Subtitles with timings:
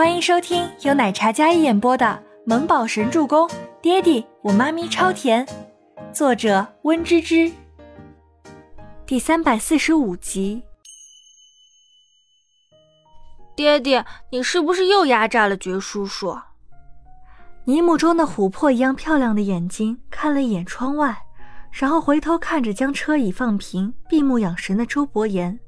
[0.00, 2.06] 欢迎收听由奶茶嘉一演播的
[2.46, 3.46] 《萌宝神助攻》，
[3.82, 5.46] 爹地我妈咪超甜，
[6.10, 7.52] 作者温芝芝。
[9.04, 10.62] 第三百四十五集。
[13.54, 16.34] 爹爹，你是不是又压榨了爵叔叔？
[17.64, 21.14] 尼木中的琥珀一样漂亮的眼睛看了一眼窗外，
[21.70, 25.60] 然后回头看着将车椅放平、闭目养神的周伯言。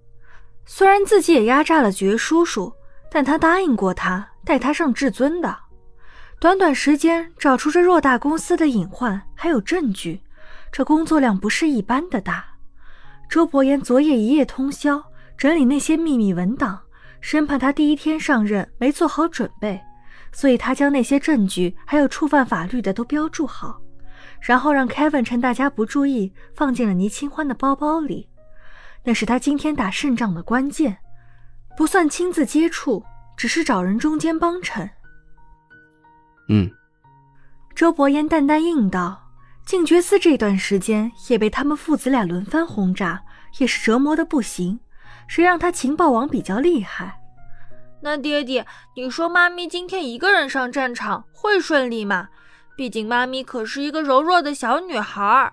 [0.65, 2.73] 虽然自己也压榨了爵叔叔。
[3.15, 5.55] 但他答应过他带他上至尊的，
[6.41, 10.23] 短短时间找出这偌大公司的隐患还有证据，
[10.73, 12.43] 这工作量不是一般的大。
[13.29, 15.05] 周伯言昨夜一夜通宵
[15.37, 16.81] 整理那些秘密文档，
[17.21, 19.79] 生怕他第一天上任没做好准备，
[20.33, 23.79] 所以他将那些证据还有触犯法律的都标注好，
[24.41, 28.31] 然后让 Kevin 趁大家不注意放进了倪清欢的包包里。
[29.05, 30.97] 那是他今天打胜仗的关键。
[31.77, 33.03] 不算亲自接触，
[33.37, 34.89] 只是找人中间帮衬。
[36.49, 36.71] 嗯，
[37.75, 39.21] 周伯言淡淡应道。
[39.65, 43.23] 静觉寺这段时间也被他们父子俩轮番轰炸，
[43.59, 44.81] 也是折磨的不行。
[45.29, 47.21] 谁让他情报网比较厉害？
[48.01, 52.29] 那爹爹，你说妈咪今天一个人上战场会顺利吗？
[52.77, 55.53] 毕竟妈咪可是一个柔弱的小女孩。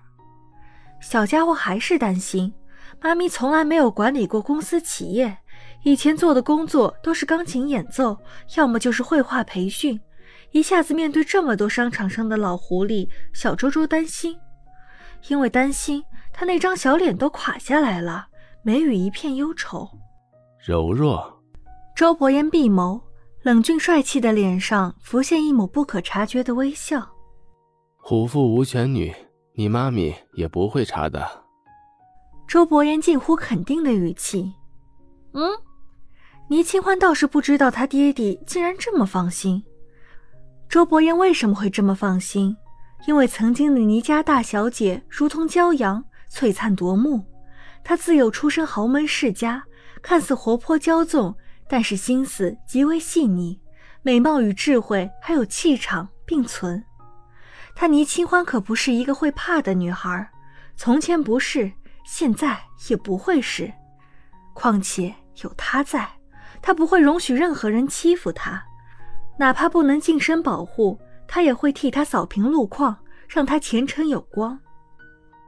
[1.00, 2.52] 小家伙还是担心，
[3.00, 5.38] 妈咪从来没有管理过公司企业。
[5.82, 8.18] 以前做的工作都是钢琴演奏，
[8.56, 9.98] 要么就是绘画培训。
[10.52, 14.36] 一下子面对这么多商场上的老狐狸，小周周担心，
[15.28, 18.26] 因为担心他那张小脸都垮下来了，
[18.62, 19.88] 眉宇一片忧愁。
[20.66, 21.42] 柔弱，
[21.94, 23.00] 周伯言闭眸，
[23.42, 27.08] 冷峻帅气的脸上浮现一抹不可察觉的微笑。
[27.96, 29.14] 虎父无犬女，
[29.54, 31.26] 你妈咪也不会查的。
[32.48, 34.52] 周伯言近乎肯定的语气。
[35.32, 35.50] 嗯。
[36.50, 39.64] 倪清欢倒是不知道他爹地竟然这么放心。
[40.68, 42.56] 周伯言为什么会这么放心？
[43.06, 47.24] 因为曾经的倪家大小姐如同骄阳，璀璨夺目。
[47.84, 49.62] 她自幼出身豪门世家，
[50.02, 51.32] 看似活泼骄纵，
[51.68, 53.60] 但是心思极为细腻，
[54.02, 56.82] 美貌与智慧还有气场并存。
[57.76, 60.28] 她倪清欢可不是一个会怕的女孩，
[60.76, 61.70] 从前不是，
[62.04, 62.58] 现在
[62.88, 63.72] 也不会是。
[64.52, 66.10] 况且有他在。
[66.62, 68.62] 他不会容许任何人欺负他，
[69.38, 72.96] 哪怕不能近身保护，他也会替他扫平路况，
[73.28, 74.58] 让他前程有光。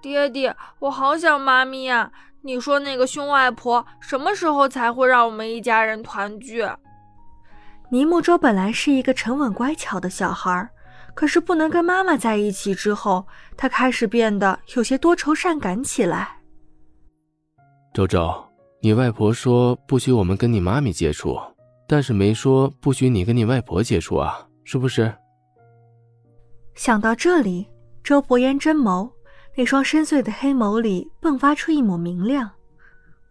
[0.01, 2.11] 爹爹，我好想妈咪呀！
[2.45, 6.65] 你说那个凶外婆什么时候才会让我们一家人团聚？
[7.91, 10.69] 尼木舟本来是一个沉稳乖巧的小孩，
[11.15, 16.41] 可是不能跟妈妈在一起之后，他开始变得有些多愁善感起来。
[17.95, 18.52] 周周。
[18.85, 21.39] 你外婆说不许我们跟你妈咪接触，
[21.87, 25.15] 但是没说不许你跟你外婆接触啊，是不是？
[26.75, 27.69] 想到这里，
[28.03, 29.09] 周伯言真眸
[29.57, 32.51] 那双深邃的黑眸里迸发出一抹明亮。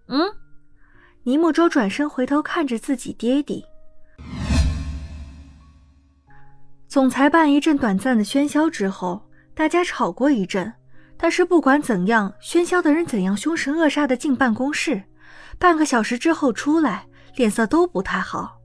[0.08, 0.22] 嗯，
[1.24, 3.66] 倪木周转身回头看着自己爹地。
[6.88, 9.22] 总裁办一阵短暂的喧嚣之后，
[9.54, 10.72] 大家吵过一阵，
[11.18, 15.04] 但是不管怎样，喧嚣的人怎样凶神恶煞的进办公室。
[15.62, 17.06] 半个小时之后出来，
[17.36, 18.58] 脸色都不太好，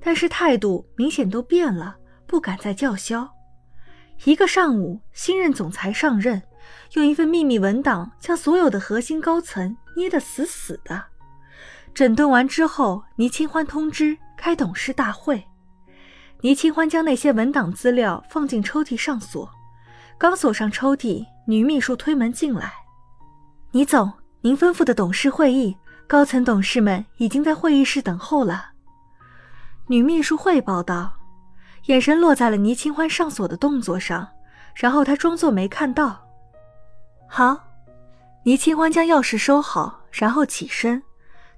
[0.00, 1.96] 但是态度明显都变了，
[2.28, 3.28] 不敢再叫嚣。
[4.22, 6.40] 一个上午，新任总裁上任，
[6.92, 11.02] 用一份秘密文档将所有的核心高层捏得死死的。
[11.92, 15.44] 整顿完之后，倪清欢通知开董事大会。
[16.42, 19.50] 倪清欢将那些文档资料放进抽屉上锁，
[20.16, 22.72] 刚锁上抽屉，女秘书推门进来
[23.74, 25.76] ：“倪总，您吩咐的董事会议。”
[26.06, 28.72] 高层董事们已经在会议室等候了。
[29.86, 31.12] 女秘书汇报道，
[31.86, 34.28] 眼神落在了倪清欢上锁的动作上，
[34.74, 36.22] 然后她装作没看到。
[37.28, 37.58] 好，
[38.44, 41.02] 倪清欢将钥匙收好，然后起身。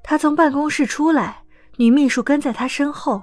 [0.02, 1.42] 她从办公室出来，
[1.76, 3.22] 女秘书跟在她身后，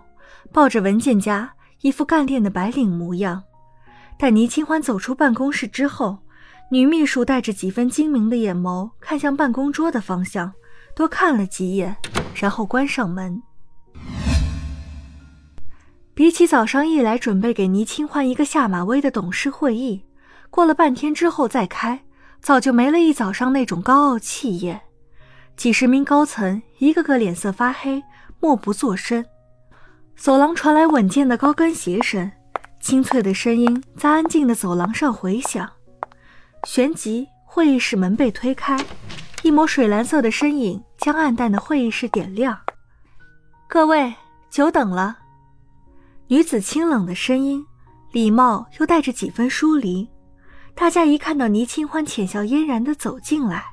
[0.51, 3.43] 抱着文件夹，一副干练的白领模样。
[4.19, 6.19] 待倪清欢走出办公室之后，
[6.69, 10.53] 女秘书带着几分精明的眼眸看向办公桌的方向。
[10.95, 11.95] 多看了几眼，
[12.35, 13.41] 然后关上门。
[16.13, 20.05] 比起早上一来准备给倪清欢一个下马威的董事会议，
[20.51, 22.03] 过了半天之后再开，
[22.39, 24.79] 早就没了一早上那种高傲气焰。
[25.57, 28.03] 几十名高层一个个脸色发黑，
[28.39, 29.25] 默不作声。
[30.15, 32.31] 走廊传来稳健的高跟鞋声，
[32.79, 35.67] 清脆的声音在安静的走廊上回响。
[36.67, 38.77] 旋即，会议室门被推开。
[39.43, 42.57] 一抹水蓝色的身影将暗淡的会议室点亮。
[43.67, 44.13] 各位，
[44.49, 45.17] 久等了。
[46.27, 47.65] 女子清冷的声音，
[48.13, 50.09] 礼貌又带着几分疏离。
[50.73, 53.65] 大家一看到倪清欢浅笑嫣然的走进来，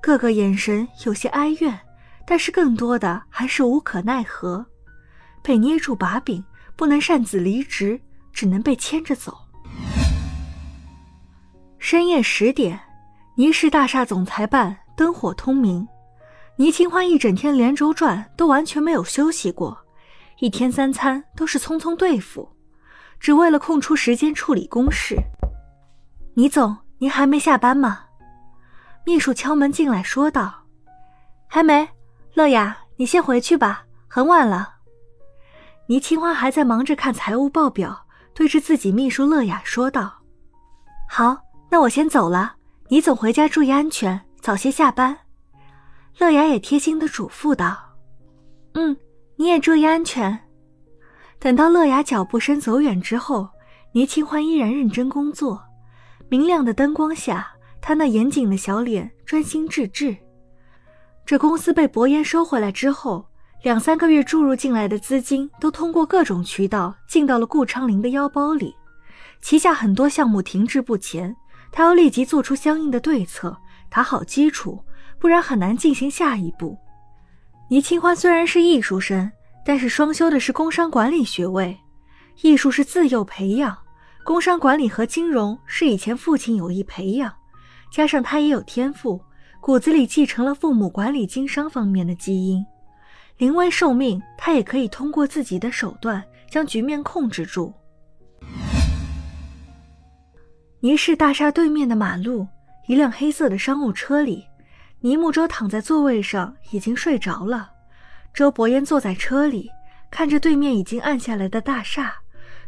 [0.00, 1.76] 个个眼神有些哀怨，
[2.24, 4.64] 但是更多的还是无可奈何。
[5.42, 6.44] 被捏住把柄，
[6.76, 8.00] 不能擅自离职，
[8.32, 9.36] 只能被牵着走。
[11.80, 12.78] 深夜十点，
[13.34, 15.88] 倪氏大厦总裁办灯火通明。
[16.56, 19.74] 倪清欢一整天连轴转，都完全没有休息过，
[20.40, 22.46] 一天三餐都是匆匆对付，
[23.18, 25.16] 只为了空出时间处理公事。
[26.34, 28.00] 倪总，您还没下班吗？
[29.06, 30.64] 秘书敲门进来，说道
[31.48, 31.88] ：“还没。
[32.34, 34.74] 乐雅，你先回去吧，很晚了。”
[35.88, 40.12] 倪清欢还在忙着看财务报表，对着自己秘书乐雅说道
[41.08, 41.38] ：“好，
[41.70, 42.56] 那我先走了。
[42.90, 45.16] 倪总回家注意安全，早些下班。”
[46.18, 47.96] 乐雅也贴心的嘱咐道
[48.74, 48.96] ：“嗯，
[49.36, 50.38] 你也注意安全。”
[51.38, 53.48] 等到乐雅脚步声走远之后，
[53.92, 55.62] 倪清欢依然认真工作。
[56.28, 57.50] 明亮的灯光下，
[57.80, 60.16] 她那严谨的小脸专心致志。
[61.24, 63.26] 这公司被博烟收回来之后，
[63.62, 68.74] 两三个月注入进来的资金都通过各种渠道进到了顾昌林的腰包里，
[69.40, 71.34] 旗下很多项目停滞不前，
[71.72, 73.56] 他要立即做出相应的对策，
[73.90, 74.82] 打好基础。
[75.18, 76.78] 不然很难进行下一步。
[77.68, 79.30] 倪清欢虽然是艺术生，
[79.66, 81.76] 但是双修的是工商管理学位。
[82.40, 83.76] 艺术是自幼培养，
[84.24, 87.30] 工商管理和金融是以前父亲有意培养，
[87.92, 89.20] 加上他也有天赋，
[89.60, 92.64] 骨子里继承了父母管理经商方面的基因。
[93.36, 97.70] 临危受命，他也可以通过自己的手段将局面控制住。
[100.80, 102.46] 倪氏大厦对面的马路，
[102.90, 104.44] 一辆黑色的商务车里。
[104.98, 107.70] 倪木舟躺在座位上，已经睡着了。
[108.34, 109.70] 周伯言坐在车里，
[110.10, 112.12] 看着对面已经暗下来的大厦，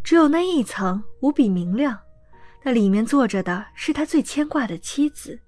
[0.05, 1.99] 只有那一层无比明亮。
[2.63, 5.41] 那里面坐着的是他最牵挂的妻子。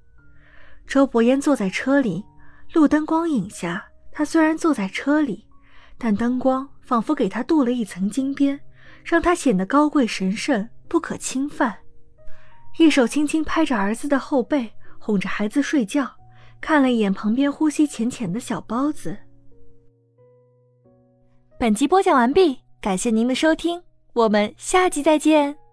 [0.88, 2.24] 周伯言坐在车里，
[2.72, 5.46] 路灯光影下，他虽然坐在车里，
[5.96, 8.58] 但灯光仿佛给他镀了一层金边，
[9.04, 11.76] 让他显得高贵神圣，不可侵犯。
[12.78, 16.10] 一手轻轻拍着儿子的后背，哄着孩子睡觉。
[16.60, 19.16] 看了一眼旁边呼吸浅浅的小包子。
[21.58, 23.82] 本集播讲完毕，感谢您的收听，
[24.14, 25.63] 我们下集再见。